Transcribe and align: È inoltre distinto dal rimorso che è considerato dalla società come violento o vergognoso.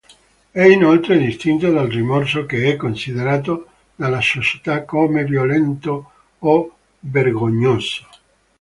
È 0.49 0.63
inoltre 0.63 1.15
distinto 1.19 1.71
dal 1.71 1.87
rimorso 1.87 2.47
che 2.47 2.71
è 2.73 2.75
considerato 2.75 3.67
dalla 3.95 4.19
società 4.19 4.83
come 4.83 5.23
violento 5.25 6.11
o 6.39 6.75
vergognoso. 7.01 8.07